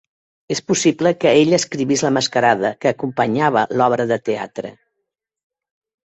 [0.53, 4.73] És possible que ell escrivís la mascarada que acompanyava l'obra de teatre.